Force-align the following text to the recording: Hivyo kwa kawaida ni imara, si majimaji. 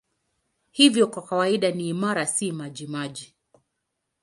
Hivyo 0.71 1.07
kwa 1.07 1.21
kawaida 1.23 1.71
ni 1.71 1.89
imara, 1.89 2.25
si 2.25 2.51
majimaji. 2.51 3.35